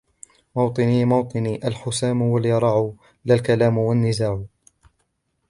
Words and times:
مَــوطِــنِــي 0.55 1.05
مَــوطِــنِــي 1.05 1.67
الحُسَامُ 1.67 2.21
واليَـرَاعُ 2.21 2.93
لا 3.25 3.35
الكـلامُ 3.35 3.77
والنزاعُ 3.77 4.43